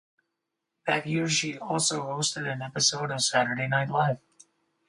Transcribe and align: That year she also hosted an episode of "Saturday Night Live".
That 0.87 1.05
year 1.05 1.29
she 1.29 1.59
also 1.59 2.01
hosted 2.07 2.51
an 2.51 2.63
episode 2.63 3.11
of 3.11 3.21
"Saturday 3.21 3.67
Night 3.67 3.89
Live". 3.91 4.17